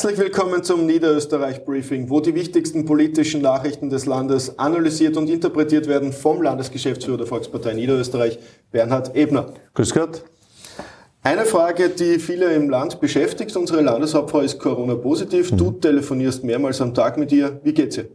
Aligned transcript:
Herzlich 0.00 0.18
willkommen 0.18 0.64
zum 0.64 0.86
Niederösterreich 0.86 1.62
Briefing, 1.66 2.08
wo 2.08 2.20
die 2.20 2.34
wichtigsten 2.34 2.86
politischen 2.86 3.42
Nachrichten 3.42 3.90
des 3.90 4.06
Landes 4.06 4.58
analysiert 4.58 5.18
und 5.18 5.28
interpretiert 5.28 5.88
werden 5.88 6.14
vom 6.14 6.40
Landesgeschäftsführer 6.40 7.18
der 7.18 7.26
Volkspartei 7.26 7.74
Niederösterreich, 7.74 8.38
Bernhard 8.72 9.14
Ebner. 9.14 9.52
Grüß 9.74 9.92
Gott. 9.92 10.24
Eine 11.22 11.44
Frage, 11.44 11.90
die 11.90 12.18
viele 12.18 12.50
im 12.54 12.70
Land 12.70 12.98
beschäftigt. 12.98 13.54
Unsere 13.58 13.82
Landeshauptfrau 13.82 14.40
ist 14.40 14.58
Corona-positiv. 14.58 15.54
Du 15.54 15.70
mhm. 15.70 15.82
telefonierst 15.82 16.44
mehrmals 16.44 16.80
am 16.80 16.94
Tag 16.94 17.18
mit 17.18 17.30
ihr. 17.30 17.60
Wie 17.62 17.74
geht's 17.74 17.98
ihr? 17.98 18.08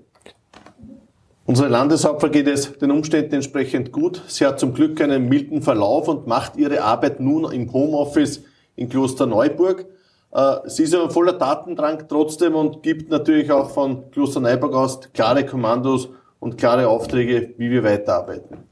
Unsere 1.45 1.67
Landeshauptfrau 1.67 2.29
geht 2.29 2.47
es 2.47 2.75
den 2.79 2.89
Umständen 2.89 3.35
entsprechend 3.35 3.91
gut. 3.91 4.23
Sie 4.27 4.43
hat 4.43 4.59
zum 4.59 4.73
Glück 4.73 4.99
einen 5.01 5.29
milden 5.29 5.61
Verlauf 5.61 6.07
und 6.07 6.25
macht 6.25 6.57
ihre 6.57 6.81
Arbeit 6.81 7.19
nun 7.19 7.51
im 7.51 7.71
Homeoffice 7.71 8.41
in 8.75 8.89
Klosterneuburg. 8.89 9.85
Äh, 10.35 10.57
sie 10.65 10.83
ist 10.83 10.93
aber 10.93 11.09
voller 11.09 11.33
Datendrang 11.33 12.03
trotzdem 12.09 12.55
und 12.55 12.83
gibt 12.83 13.09
natürlich 13.09 13.49
auch 13.51 13.69
von 13.69 14.11
Klosterneuburg 14.11 14.73
aus 14.75 14.99
klare 15.13 15.45
Kommandos 15.45 16.09
und 16.39 16.57
klare 16.57 16.89
Aufträge, 16.89 17.53
wie 17.57 17.71
wir 17.71 17.83
weiterarbeiten. 17.83 18.65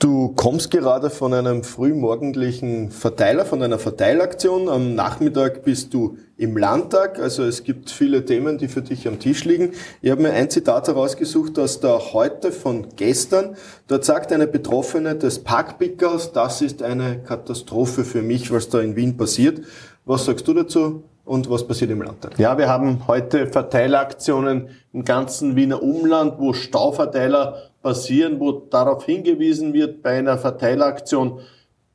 Du 0.00 0.28
kommst 0.28 0.70
gerade 0.70 1.10
von 1.10 1.34
einem 1.34 1.62
frühmorgendlichen 1.62 2.90
Verteiler, 2.90 3.44
von 3.44 3.62
einer 3.62 3.78
Verteilaktion. 3.78 4.70
Am 4.70 4.94
Nachmittag 4.94 5.62
bist 5.62 5.92
du 5.92 6.16
im 6.38 6.56
Landtag. 6.56 7.18
Also 7.18 7.44
es 7.44 7.64
gibt 7.64 7.90
viele 7.90 8.24
Themen, 8.24 8.56
die 8.56 8.68
für 8.68 8.80
dich 8.80 9.06
am 9.06 9.18
Tisch 9.18 9.44
liegen. 9.44 9.72
Ich 10.00 10.10
habe 10.10 10.22
mir 10.22 10.32
ein 10.32 10.48
Zitat 10.48 10.88
herausgesucht 10.88 11.58
aus 11.58 11.80
der 11.80 12.14
Heute 12.14 12.50
von 12.50 12.86
gestern. 12.96 13.56
Dort 13.88 14.06
sagt 14.06 14.32
eine 14.32 14.46
Betroffene 14.46 15.16
des 15.16 15.40
Parkpickers, 15.44 16.32
das 16.32 16.62
ist 16.62 16.82
eine 16.82 17.22
Katastrophe 17.22 18.04
für 18.04 18.22
mich, 18.22 18.50
was 18.50 18.70
da 18.70 18.80
in 18.80 18.96
Wien 18.96 19.18
passiert. 19.18 19.60
Was 20.10 20.24
sagst 20.24 20.48
du 20.48 20.54
dazu? 20.54 21.04
Und 21.24 21.48
was 21.48 21.64
passiert 21.64 21.92
im 21.92 22.02
Landtag? 22.02 22.36
Ja, 22.36 22.58
wir 22.58 22.68
haben 22.68 23.06
heute 23.06 23.46
Verteileraktionen 23.46 24.70
im 24.92 25.04
ganzen 25.04 25.54
Wiener 25.54 25.84
Umland, 25.84 26.34
wo 26.40 26.52
Stauverteiler 26.52 27.70
passieren, 27.80 28.40
wo 28.40 28.50
darauf 28.50 29.04
hingewiesen 29.04 29.72
wird 29.72 30.02
bei 30.02 30.18
einer 30.18 30.36
Verteileraktion, 30.36 31.38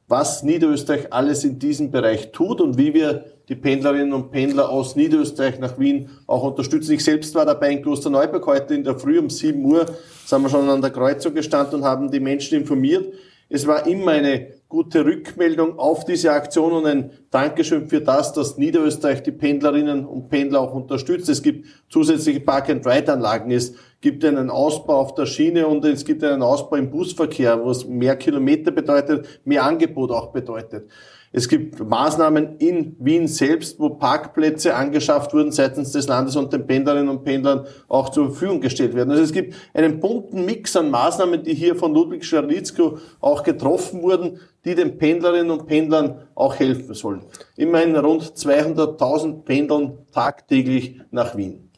was 0.07 0.43
Niederösterreich 0.43 1.11
alles 1.11 1.43
in 1.43 1.59
diesem 1.59 1.91
Bereich 1.91 2.31
tut 2.31 2.61
und 2.61 2.77
wie 2.77 2.93
wir 2.93 3.25
die 3.49 3.55
Pendlerinnen 3.55 4.13
und 4.13 4.31
Pendler 4.31 4.69
aus 4.69 4.95
Niederösterreich 4.95 5.59
nach 5.59 5.77
Wien 5.77 6.09
auch 6.25 6.43
unterstützen. 6.43 6.93
Ich 6.93 7.03
selbst 7.03 7.35
war 7.35 7.45
dabei 7.45 7.71
in 7.71 7.81
Klosterneuburg 7.81 8.45
heute 8.45 8.75
in 8.75 8.85
der 8.85 8.97
Früh 8.97 9.19
um 9.19 9.29
7 9.29 9.61
Uhr, 9.65 9.87
sind 10.25 10.41
wir 10.41 10.47
schon 10.47 10.69
an 10.69 10.81
der 10.81 10.91
Kreuzung 10.91 11.33
gestanden 11.33 11.79
und 11.79 11.83
haben 11.83 12.09
die 12.09 12.21
Menschen 12.21 12.61
informiert. 12.61 13.13
Es 13.49 13.67
war 13.67 13.85
immer 13.85 14.11
eine 14.11 14.53
gute 14.67 15.05
Rückmeldung 15.05 15.77
auf 15.77 16.03
diese 16.05 16.31
Aktion 16.31 16.73
und 16.73 16.85
ein 16.85 17.11
Dankeschön 17.35 17.89
für 17.89 17.99
das, 17.99 18.31
dass 18.31 18.57
Niederösterreich 18.57 19.21
die 19.21 19.33
Pendlerinnen 19.33 20.05
und 20.05 20.29
Pendler 20.29 20.61
auch 20.61 20.73
unterstützt. 20.73 21.27
Es 21.27 21.43
gibt 21.43 21.65
zusätzliche 21.89 22.39
Park-and-Ride-Anlagen, 22.39 23.51
es 23.51 23.75
gibt 23.99 24.23
einen 24.23 24.49
Ausbau 24.49 25.01
auf 25.01 25.15
der 25.15 25.25
Schiene 25.25 25.67
und 25.67 25.83
es 25.83 26.05
gibt 26.05 26.23
einen 26.23 26.41
Ausbau 26.41 26.77
im 26.77 26.89
Busverkehr, 26.89 27.59
was 27.65 27.85
mehr 27.85 28.15
Kilometer 28.15 28.71
bedeutet, 28.71 29.41
mehr 29.43 29.65
Angebot 29.65 30.11
auch 30.11 30.31
bedeutet. 30.31 30.89
Es 31.37 31.49
gibt 31.49 31.77
Maßnahmen 31.77 32.59
in 32.59 32.95
Wien 32.97 33.27
selbst, 33.27 33.77
wo 33.77 33.89
Parkplätze 33.89 34.73
angeschafft 34.73 35.33
wurden 35.33 35.51
seitens 35.51 35.91
des 35.91 36.07
Landes 36.07 36.37
und 36.37 36.53
den 36.53 36.65
Pendlerinnen 36.65 37.09
und 37.09 37.25
Pendlern 37.25 37.65
auch 37.89 38.07
zur 38.07 38.27
Verfügung 38.27 38.61
gestellt 38.61 38.95
werden. 38.95 39.11
Also 39.11 39.23
es 39.23 39.33
gibt 39.33 39.53
einen 39.73 39.99
bunten 39.99 40.45
Mix 40.45 40.77
an 40.77 40.89
Maßnahmen, 40.89 41.43
die 41.43 41.53
hier 41.53 41.75
von 41.75 41.93
Ludwig 41.93 42.23
Scharlitzko 42.23 42.99
auch 43.19 43.43
getroffen 43.43 44.01
wurden, 44.01 44.39
die 44.63 44.75
den 44.75 44.97
Pendlerinnen 44.97 45.51
und 45.51 45.67
Pendlern 45.67 46.21
auch 46.35 46.55
helfen 46.55 46.93
sollen. 46.93 47.24
Immerhin 47.55 47.95
rund 47.95 48.23
200.000 48.23 49.43
pendeln 49.43 49.99
tagtäglich 50.13 51.01
nach 51.11 51.35
Wien. 51.35 51.69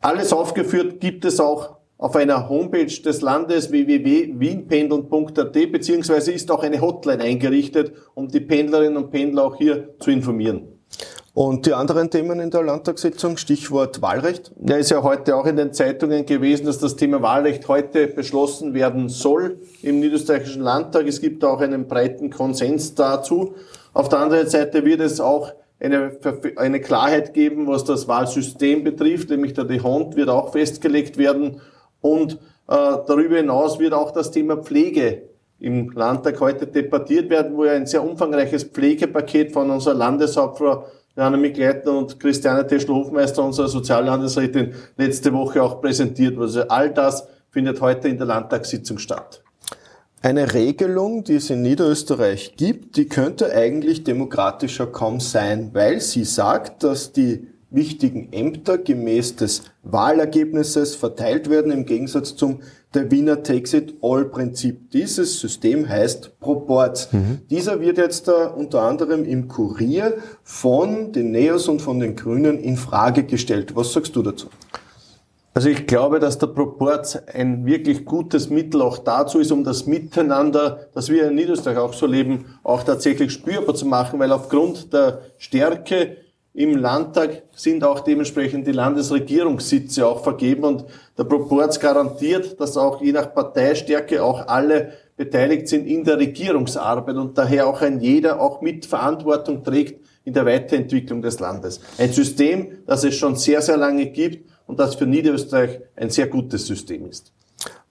Alles 0.00 0.32
aufgeführt 0.32 1.00
gibt 1.00 1.24
es 1.24 1.38
auch 1.38 1.76
auf 1.96 2.16
einer 2.16 2.48
Homepage 2.48 2.86
des 2.86 3.20
Landes 3.20 3.70
www.wienpendeln.at 3.70 5.52
beziehungsweise 5.70 6.32
ist 6.32 6.50
auch 6.50 6.64
eine 6.64 6.80
Hotline 6.80 7.22
eingerichtet, 7.22 7.92
um 8.14 8.26
die 8.26 8.40
Pendlerinnen 8.40 8.96
und 8.96 9.12
Pendler 9.12 9.44
auch 9.44 9.54
hier 9.56 9.90
zu 10.00 10.10
informieren. 10.10 10.66
Und 11.34 11.64
die 11.64 11.72
anderen 11.72 12.10
Themen 12.10 12.40
in 12.40 12.50
der 12.50 12.62
Landtagssitzung, 12.62 13.38
Stichwort 13.38 14.02
Wahlrecht? 14.02 14.52
Ja, 14.66 14.76
ist 14.76 14.90
ja 14.90 15.02
heute 15.02 15.34
auch 15.34 15.46
in 15.46 15.56
den 15.56 15.72
Zeitungen 15.72 16.26
gewesen, 16.26 16.66
dass 16.66 16.78
das 16.78 16.96
Thema 16.96 17.22
Wahlrecht 17.22 17.68
heute 17.68 18.06
beschlossen 18.06 18.74
werden 18.74 19.08
soll 19.08 19.58
im 19.80 20.00
niederösterreichischen 20.00 20.60
Landtag. 20.60 21.06
Es 21.06 21.22
gibt 21.22 21.42
auch 21.42 21.60
einen 21.60 21.88
breiten 21.88 22.28
Konsens 22.28 22.94
dazu. 22.94 23.54
Auf 23.92 24.08
der 24.08 24.20
anderen 24.20 24.48
Seite 24.48 24.84
wird 24.84 25.00
es 25.00 25.20
auch 25.20 25.52
eine, 25.80 26.12
eine 26.56 26.80
Klarheit 26.80 27.34
geben, 27.34 27.66
was 27.66 27.84
das 27.84 28.08
Wahlsystem 28.08 28.84
betrifft, 28.84 29.30
nämlich 29.30 29.52
der 29.52 29.64
Dehont 29.64 30.16
wird 30.16 30.28
auch 30.28 30.52
festgelegt 30.52 31.18
werden 31.18 31.60
und 32.00 32.34
äh, 32.34 32.36
darüber 32.68 33.36
hinaus 33.36 33.78
wird 33.78 33.92
auch 33.92 34.12
das 34.12 34.30
Thema 34.30 34.56
Pflege 34.58 35.22
im 35.58 35.90
Landtag 35.90 36.40
heute 36.40 36.66
debattiert 36.66 37.30
werden, 37.30 37.56
wo 37.56 37.64
ja 37.64 37.72
ein 37.72 37.86
sehr 37.86 38.02
umfangreiches 38.02 38.64
Pflegepaket 38.64 39.52
von 39.52 39.70
unserer 39.70 39.94
Landeshauptfrau 39.94 40.86
Johanna 41.16 41.36
Mikleitner 41.36 41.92
und 41.98 42.18
Christiane 42.18 42.66
Teschel-Hofmeister, 42.66 43.44
unserer 43.44 43.68
Soziallandesrätin, 43.68 44.74
letzte 44.96 45.32
Woche 45.32 45.62
auch 45.62 45.80
präsentiert 45.80 46.36
wurde. 46.36 46.46
Also 46.46 46.62
all 46.68 46.90
das 46.90 47.28
findet 47.50 47.80
heute 47.80 48.08
in 48.08 48.16
der 48.16 48.26
Landtagssitzung 48.26 48.98
statt. 48.98 49.41
Eine 50.24 50.54
Regelung, 50.54 51.24
die 51.24 51.34
es 51.34 51.50
in 51.50 51.62
Niederösterreich 51.62 52.54
gibt, 52.56 52.96
die 52.96 53.08
könnte 53.08 53.52
eigentlich 53.52 54.04
demokratischer 54.04 54.86
kaum 54.86 55.18
sein, 55.18 55.70
weil 55.72 56.00
sie 56.00 56.22
sagt, 56.22 56.84
dass 56.84 57.10
die 57.10 57.48
wichtigen 57.70 58.32
Ämter 58.32 58.78
gemäß 58.78 59.34
des 59.34 59.62
Wahlergebnisses 59.82 60.94
verteilt 60.94 61.50
werden, 61.50 61.72
im 61.72 61.86
Gegensatz 61.86 62.36
zum 62.36 62.60
der 62.94 63.10
Wiener 63.10 63.42
Takes-it-all-Prinzip. 63.42 64.92
Dieses 64.92 65.40
System 65.40 65.88
heißt 65.88 66.38
Proports. 66.38 67.12
Mhm. 67.12 67.40
Dieser 67.50 67.80
wird 67.80 67.98
jetzt 67.98 68.28
da 68.28 68.46
unter 68.46 68.82
anderem 68.82 69.24
im 69.24 69.48
Kurier 69.48 70.18
von 70.44 71.10
den 71.10 71.32
Neos 71.32 71.66
und 71.66 71.82
von 71.82 71.98
den 71.98 72.14
Grünen 72.14 72.60
in 72.60 72.76
Frage 72.76 73.24
gestellt. 73.24 73.74
Was 73.74 73.92
sagst 73.92 74.14
du 74.14 74.22
dazu? 74.22 74.48
Also 75.54 75.68
ich 75.68 75.86
glaube, 75.86 76.18
dass 76.18 76.38
der 76.38 76.46
Proporz 76.46 77.18
ein 77.34 77.66
wirklich 77.66 78.06
gutes 78.06 78.48
Mittel 78.48 78.80
auch 78.80 78.96
dazu 78.96 79.38
ist, 79.38 79.52
um 79.52 79.64
das 79.64 79.86
Miteinander, 79.86 80.86
das 80.94 81.10
wir 81.10 81.28
in 81.28 81.34
Niederösterreich 81.34 81.76
auch 81.76 81.92
so 81.92 82.06
leben, 82.06 82.58
auch 82.62 82.84
tatsächlich 82.84 83.32
spürbar 83.32 83.74
zu 83.74 83.84
machen, 83.84 84.18
weil 84.18 84.32
aufgrund 84.32 84.94
der 84.94 85.20
Stärke 85.36 86.16
im 86.54 86.76
Landtag 86.76 87.42
sind 87.54 87.84
auch 87.84 88.00
dementsprechend 88.00 88.66
die 88.66 88.72
Landesregierungssitze 88.72 90.06
auch 90.06 90.22
vergeben 90.22 90.64
und 90.64 90.84
der 91.18 91.24
Proporz 91.24 91.78
garantiert, 91.78 92.58
dass 92.58 92.78
auch 92.78 93.02
je 93.02 93.12
nach 93.12 93.34
Parteistärke 93.34 94.22
auch 94.22 94.46
alle 94.48 94.92
beteiligt 95.16 95.68
sind 95.68 95.86
in 95.86 96.04
der 96.04 96.18
Regierungsarbeit 96.18 97.16
und 97.16 97.36
daher 97.36 97.66
auch 97.66 97.82
ein 97.82 98.00
jeder 98.00 98.40
auch 98.40 98.62
mit 98.62 98.86
Verantwortung 98.86 99.62
trägt 99.62 100.00
in 100.24 100.32
der 100.32 100.46
Weiterentwicklung 100.46 101.20
des 101.20 101.40
Landes. 101.40 101.80
Ein 101.98 102.12
System, 102.12 102.78
das 102.86 103.04
es 103.04 103.16
schon 103.16 103.36
sehr, 103.36 103.60
sehr 103.60 103.76
lange 103.76 104.06
gibt 104.06 104.51
und 104.66 104.78
das 104.80 104.94
für 104.94 105.06
Niederösterreich 105.06 105.80
ein 105.96 106.10
sehr 106.10 106.26
gutes 106.26 106.66
System 106.66 107.06
ist. 107.06 107.32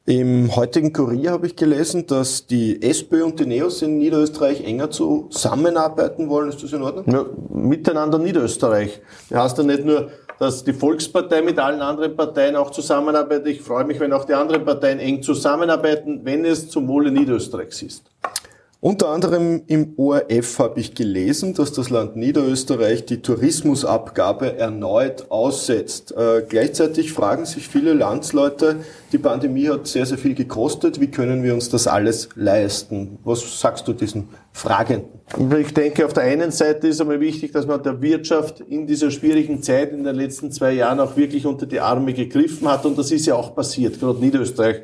Im 0.05 0.55
heutigen 0.55 0.91
Kurier 0.93 1.31
habe 1.31 1.45
ich 1.45 1.55
gelesen, 1.55 2.07
dass 2.07 2.47
die 2.47 2.81
SPÖ 2.81 3.23
und 3.23 3.39
die 3.39 3.45
NEOS 3.45 3.83
in 3.83 3.99
Niederösterreich 3.99 4.63
enger 4.65 4.89
zusammenarbeiten 4.89 6.27
wollen. 6.27 6.49
Ist 6.49 6.63
das 6.63 6.73
in 6.73 6.81
Ordnung? 6.81 7.05
Ja, 7.07 7.25
miteinander 7.49 8.17
Niederösterreich. 8.17 8.99
Das 9.29 9.43
heißt 9.43 9.57
ja 9.59 9.63
nicht 9.63 9.85
nur, 9.85 10.09
dass 10.39 10.63
die 10.63 10.73
Volkspartei 10.73 11.43
mit 11.43 11.59
allen 11.59 11.83
anderen 11.83 12.15
Parteien 12.15 12.55
auch 12.55 12.71
zusammenarbeitet. 12.71 13.45
Ich 13.45 13.61
freue 13.61 13.85
mich, 13.85 13.99
wenn 13.99 14.11
auch 14.11 14.25
die 14.25 14.33
anderen 14.33 14.65
Parteien 14.65 14.97
eng 14.97 15.21
zusammenarbeiten, 15.21 16.21
wenn 16.23 16.45
es 16.45 16.67
zum 16.67 16.87
Wohle 16.87 17.11
Niederösterreichs 17.11 17.83
ist. 17.83 18.03
Unter 18.83 19.09
anderem 19.09 19.61
im 19.67 19.93
ORF 19.97 20.57
habe 20.57 20.79
ich 20.79 20.95
gelesen, 20.95 21.53
dass 21.53 21.71
das 21.71 21.91
Land 21.91 22.15
Niederösterreich 22.15 23.05
die 23.05 23.21
Tourismusabgabe 23.21 24.57
erneut 24.57 25.29
aussetzt. 25.29 26.15
Äh, 26.17 26.43
gleichzeitig 26.49 27.13
fragen 27.13 27.45
sich 27.45 27.67
viele 27.67 27.93
Landsleute, 27.93 28.77
die 29.11 29.19
Pandemie 29.19 29.69
hat 29.69 29.85
sehr, 29.85 30.07
sehr 30.07 30.17
viel 30.17 30.33
gekostet, 30.33 30.99
wie 30.99 31.11
können 31.11 31.43
wir 31.43 31.53
uns 31.53 31.69
das 31.69 31.85
alles 31.85 32.29
leisten? 32.33 33.19
Was 33.23 33.59
sagst 33.59 33.87
du 33.87 33.93
diesen 33.93 34.29
Fragenden? 34.51 35.19
Ich 35.59 35.75
denke, 35.75 36.03
auf 36.03 36.13
der 36.13 36.23
einen 36.23 36.49
Seite 36.49 36.87
ist 36.87 36.99
einmal 36.99 37.19
wichtig, 37.19 37.51
dass 37.51 37.67
man 37.67 37.83
der 37.83 38.01
Wirtschaft 38.01 38.61
in 38.61 38.87
dieser 38.87 39.11
schwierigen 39.11 39.61
Zeit 39.61 39.91
in 39.91 40.03
den 40.03 40.15
letzten 40.15 40.51
zwei 40.51 40.71
Jahren 40.71 40.99
auch 40.99 41.15
wirklich 41.15 41.45
unter 41.45 41.67
die 41.67 41.79
Arme 41.79 42.15
gegriffen 42.15 42.67
hat 42.67 42.83
und 42.87 42.97
das 42.97 43.11
ist 43.11 43.27
ja 43.27 43.35
auch 43.35 43.53
passiert. 43.53 43.99
Gerade 43.99 44.19
Niederösterreich 44.19 44.77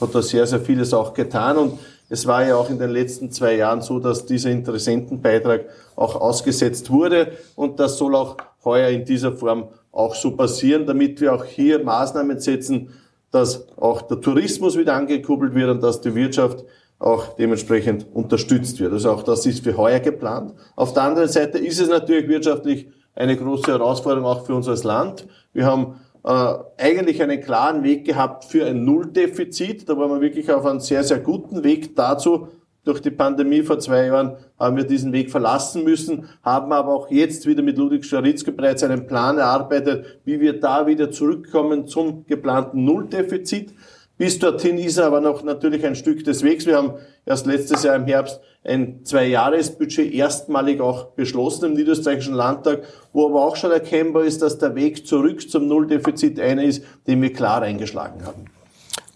hat 0.00 0.12
da 0.12 0.22
sehr, 0.22 0.44
sehr 0.44 0.58
vieles 0.58 0.92
auch 0.92 1.14
getan 1.14 1.56
und 1.56 1.78
es 2.08 2.26
war 2.26 2.46
ja 2.46 2.56
auch 2.56 2.70
in 2.70 2.78
den 2.78 2.90
letzten 2.90 3.30
zwei 3.30 3.56
Jahren 3.56 3.80
so, 3.80 3.98
dass 3.98 4.26
dieser 4.26 4.50
Interessentenbeitrag 4.50 5.66
auch 5.96 6.16
ausgesetzt 6.16 6.90
wurde 6.90 7.32
und 7.56 7.80
das 7.80 7.98
soll 7.98 8.14
auch 8.14 8.36
heuer 8.64 8.88
in 8.88 9.04
dieser 9.04 9.32
Form 9.32 9.68
auch 9.92 10.14
so 10.14 10.32
passieren, 10.32 10.86
damit 10.86 11.20
wir 11.20 11.34
auch 11.34 11.44
hier 11.44 11.82
Maßnahmen 11.82 12.40
setzen, 12.40 12.90
dass 13.30 13.66
auch 13.76 14.02
der 14.02 14.20
Tourismus 14.20 14.76
wieder 14.76 14.94
angekuppelt 14.94 15.54
wird 15.54 15.70
und 15.70 15.82
dass 15.82 16.00
die 16.00 16.14
Wirtschaft 16.14 16.64
auch 16.98 17.34
dementsprechend 17.36 18.06
unterstützt 18.12 18.78
wird. 18.80 18.92
Also 18.92 19.10
auch 19.10 19.22
das 19.22 19.44
ist 19.46 19.64
für 19.64 19.76
heuer 19.76 20.00
geplant. 20.00 20.54
Auf 20.76 20.92
der 20.94 21.04
anderen 21.04 21.28
Seite 21.28 21.58
ist 21.58 21.80
es 21.80 21.88
natürlich 21.88 22.28
wirtschaftlich 22.28 22.88
eine 23.14 23.36
große 23.36 23.70
Herausforderung 23.70 24.26
auch 24.26 24.46
für 24.46 24.54
uns 24.54 24.68
als 24.68 24.84
Land. 24.84 25.26
Wir 25.52 25.66
haben 25.66 26.00
äh, 26.24 26.54
eigentlich 26.78 27.22
einen 27.22 27.40
klaren 27.40 27.84
Weg 27.84 28.04
gehabt 28.04 28.44
für 28.44 28.66
ein 28.66 28.84
Nulldefizit. 28.84 29.88
Da 29.88 29.96
waren 29.96 30.10
wir 30.10 30.20
wirklich 30.20 30.50
auf 30.50 30.64
einem 30.64 30.80
sehr, 30.80 31.04
sehr 31.04 31.20
guten 31.20 31.62
Weg 31.64 31.94
dazu. 31.94 32.48
Durch 32.84 33.00
die 33.00 33.10
Pandemie 33.10 33.62
vor 33.62 33.78
zwei 33.78 34.06
Jahren 34.06 34.36
haben 34.58 34.76
wir 34.76 34.84
diesen 34.84 35.12
Weg 35.12 35.30
verlassen 35.30 35.84
müssen, 35.84 36.28
haben 36.42 36.70
aber 36.72 36.92
auch 36.92 37.10
jetzt 37.10 37.46
wieder 37.46 37.62
mit 37.62 37.78
Ludwig 37.78 38.04
Scharitzke 38.04 38.52
bereits 38.52 38.82
einen 38.82 39.06
Plan 39.06 39.38
erarbeitet, 39.38 40.20
wie 40.26 40.38
wir 40.38 40.60
da 40.60 40.86
wieder 40.86 41.10
zurückkommen 41.10 41.86
zum 41.86 42.26
geplanten 42.26 42.84
Nulldefizit. 42.84 43.74
Bis 44.16 44.38
dorthin 44.38 44.78
ist 44.78 44.98
aber 44.98 45.20
noch 45.20 45.42
natürlich 45.42 45.84
ein 45.84 45.96
Stück 45.96 46.24
des 46.24 46.44
Wegs. 46.44 46.66
Wir 46.66 46.76
haben 46.76 46.94
erst 47.26 47.46
letztes 47.46 47.82
Jahr 47.82 47.96
im 47.96 48.04
Herbst 48.04 48.40
ein 48.62 49.00
Zwei-Jahres-Budget 49.04 50.14
erstmalig 50.14 50.80
auch 50.80 51.06
beschlossen 51.10 51.66
im 51.66 51.74
Niederösterreichischen 51.74 52.34
Landtag, 52.34 52.84
wo 53.12 53.26
aber 53.26 53.44
auch 53.44 53.56
schon 53.56 53.72
erkennbar 53.72 54.24
ist, 54.24 54.40
dass 54.40 54.58
der 54.58 54.74
Weg 54.76 55.06
zurück 55.06 55.50
zum 55.50 55.66
Nulldefizit 55.66 56.38
einer 56.38 56.62
ist, 56.62 56.84
den 57.06 57.20
wir 57.22 57.32
klar 57.32 57.62
eingeschlagen 57.62 58.22
haben. 58.24 58.44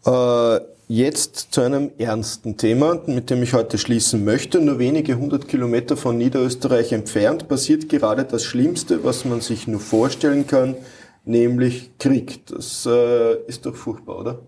Äh, 0.05 0.65
jetzt 0.89 1.49
zu 1.53 1.61
einem 1.61 1.93
ernsten 1.99 2.57
Thema, 2.57 3.01
mit 3.07 3.31
dem 3.31 3.43
ich 3.43 3.55
heute 3.55 3.79
schließen 3.79 4.25
möchte. 4.25 4.61
Nur 4.61 4.79
wenige 4.79 5.17
hundert 5.17 5.47
Kilometer 5.47 5.97
von 5.97 6.19
Niederösterreich 6.19 6.93
entfernt 6.93 7.49
passiert 7.49 7.89
gerade 7.89 8.25
das 8.25 8.43
Schlimmste, 8.45 9.05
was 9.05 9.25
man 9.25 9.41
sich 9.43 9.69
nur 9.69 9.81
vorstellen 9.81 10.47
kann, 10.47 10.77
nämlich 11.25 11.97
Krieg. 11.99 12.47
Das 12.47 12.85
äh, 12.85 13.37
ist 13.47 13.65
doch 13.65 13.77
furchtbar, 13.77 14.19
oder? 14.19 14.39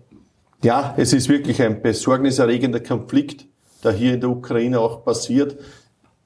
Ja, 0.63 0.93
es 0.95 1.11
ist 1.11 1.27
wirklich 1.27 1.59
ein 1.61 1.81
besorgniserregender 1.81 2.81
Konflikt, 2.81 3.47
der 3.83 3.93
hier 3.93 4.13
in 4.13 4.21
der 4.21 4.29
Ukraine 4.29 4.79
auch 4.79 5.03
passiert. 5.03 5.57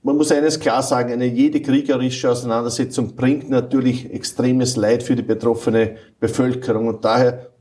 Man 0.03 0.17
muss 0.17 0.29
eines 0.29 0.59
klar 0.59 0.83
sagen, 0.83 1.13
eine 1.13 1.25
jede 1.25 1.61
kriegerische 1.61 2.29
Auseinandersetzung 2.29 3.15
bringt 3.15 3.49
natürlich 3.49 4.11
extremes 4.11 4.75
Leid 4.75 5.03
für 5.03 5.15
die 5.15 5.21
betroffene 5.21 5.95
Bevölkerung 6.19 6.89
und 6.89 7.05
daher 7.05 7.51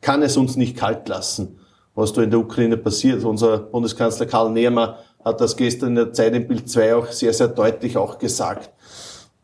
kann 0.00 0.22
es 0.22 0.36
uns 0.36 0.54
nicht 0.54 0.76
kalt 0.76 1.08
lassen, 1.08 1.58
was 1.96 2.12
da 2.12 2.22
in 2.22 2.30
der 2.30 2.38
Ukraine 2.38 2.76
passiert. 2.76 3.24
Unser 3.24 3.58
Bundeskanzler 3.58 4.26
Karl 4.26 4.52
Nehammer 4.52 4.98
hat 5.24 5.40
das 5.40 5.56
gestern 5.56 5.90
in 5.90 5.94
der 5.96 6.12
Zeit 6.12 6.32
im 6.32 6.46
Bild 6.46 6.70
2 6.70 6.94
auch 6.94 7.06
sehr, 7.08 7.32
sehr 7.32 7.48
deutlich 7.48 7.96
auch 7.96 8.18
gesagt. 8.18 8.70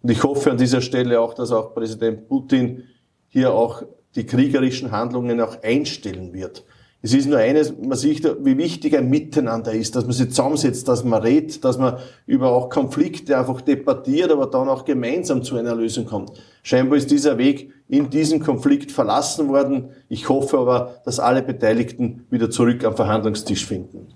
Und 0.02 0.10
ich 0.10 0.22
hoffe 0.22 0.52
an 0.52 0.56
dieser 0.56 0.82
Stelle 0.82 1.20
auch, 1.20 1.34
dass 1.34 1.50
auch 1.50 1.74
Präsident 1.74 2.28
Putin 2.28 2.84
hier 3.28 3.52
auch 3.52 3.82
die 4.14 4.26
kriegerischen 4.26 4.90
Handlungen 4.90 5.40
auch 5.40 5.62
einstellen 5.62 6.32
wird. 6.32 6.64
Es 7.02 7.14
ist 7.14 7.28
nur 7.28 7.38
eines, 7.38 7.72
man 7.78 7.96
sieht, 7.96 8.24
wie 8.44 8.58
wichtig 8.58 8.94
ein 8.94 9.08
Miteinander 9.08 9.72
ist, 9.72 9.96
dass 9.96 10.04
man 10.04 10.12
sich 10.12 10.28
zusammensetzt, 10.28 10.86
dass 10.86 11.02
man 11.02 11.22
redet, 11.22 11.64
dass 11.64 11.78
man 11.78 11.96
über 12.26 12.50
auch 12.50 12.68
Konflikte 12.68 13.38
einfach 13.38 13.62
debattiert, 13.62 14.30
aber 14.30 14.46
dann 14.46 14.68
auch 14.68 14.84
gemeinsam 14.84 15.42
zu 15.42 15.56
einer 15.56 15.74
Lösung 15.74 16.04
kommt. 16.04 16.32
Scheinbar 16.62 16.98
ist 16.98 17.10
dieser 17.10 17.38
Weg 17.38 17.72
in 17.88 18.10
diesem 18.10 18.40
Konflikt 18.40 18.92
verlassen 18.92 19.48
worden. 19.48 19.90
Ich 20.10 20.28
hoffe 20.28 20.58
aber, 20.58 21.00
dass 21.06 21.18
alle 21.18 21.42
Beteiligten 21.42 22.26
wieder 22.28 22.50
zurück 22.50 22.84
am 22.84 22.94
Verhandlungstisch 22.94 23.64
finden. 23.64 24.08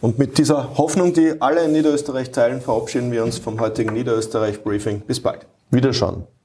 Und 0.00 0.18
mit 0.18 0.38
dieser 0.38 0.78
Hoffnung, 0.78 1.12
die 1.12 1.42
alle 1.42 1.64
in 1.64 1.72
Niederösterreich 1.72 2.30
teilen, 2.30 2.62
verabschieden 2.62 3.12
wir 3.12 3.22
uns 3.22 3.36
vom 3.38 3.60
heutigen 3.60 3.92
Niederösterreich-Briefing. 3.92 5.00
Bis 5.00 5.20
bald. 5.20 5.46
Wiederschauen. 5.70 6.37